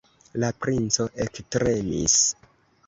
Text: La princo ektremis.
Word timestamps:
La 0.43 0.49
princo 0.65 1.07
ektremis. 1.27 2.21